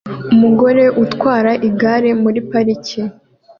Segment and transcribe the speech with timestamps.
[0.33, 3.01] Umugore utwara igare muri parike